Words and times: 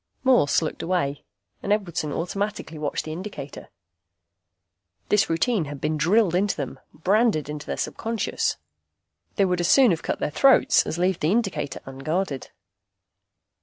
Morse 0.23 0.63
looked 0.63 0.81
away, 0.81 1.23
and 1.61 1.71
Edwardson 1.71 2.11
automatically 2.11 2.79
watched 2.79 3.05
the 3.05 3.11
indicator. 3.13 3.69
This 5.09 5.29
routine 5.29 5.65
had 5.65 5.79
been 5.79 5.95
drilled 5.95 6.33
into 6.33 6.57
them, 6.57 6.79
branded 6.91 7.47
into 7.49 7.67
their 7.67 7.77
subconscious. 7.77 8.57
They 9.35 9.45
would 9.45 9.59
as 9.61 9.67
soon 9.67 9.91
have 9.91 10.01
cut 10.01 10.17
their 10.19 10.31
throats 10.31 10.87
as 10.87 10.97
leave 10.97 11.19
the 11.19 11.29
indicator 11.31 11.81
unguarded. 11.85 12.49